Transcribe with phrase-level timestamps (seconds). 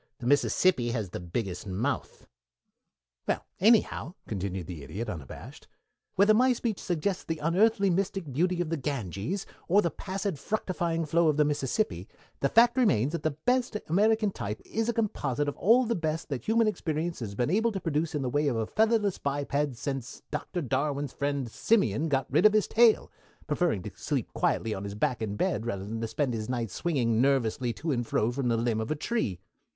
[0.17, 2.25] "The Mississippi has the biggest mouth."
[3.27, 5.67] "Well, anyhow," continued the Idiot, unabashed,
[6.15, 11.05] "whether my speech suggests the unearthly, mystic beauty of the Ganges, or the placid fructifying
[11.05, 12.07] flow of the Mississippi,
[12.39, 16.29] the fact remains that the best American type is a composite of all the best
[16.29, 19.75] that human experience has been able to produce in the way of a featherless biped
[19.75, 23.11] since Doctor Darwin's friend, Simian, got rid of his tail,
[23.45, 27.21] preferring to sleep quietly on his back in bed rather than spend his nights swinging
[27.21, 29.39] nervously to and fro from the limb of a tree.